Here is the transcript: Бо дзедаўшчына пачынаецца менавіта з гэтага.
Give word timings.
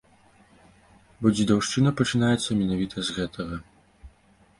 Бо 1.19 1.25
дзедаўшчына 1.35 1.89
пачынаецца 1.99 2.57
менавіта 2.61 2.97
з 3.11 3.19
гэтага. 3.19 3.55